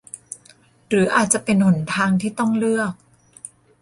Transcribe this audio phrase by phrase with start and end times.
[0.89, 2.93] หรืออาจจะเป็นหนทางที่ต้องเลือก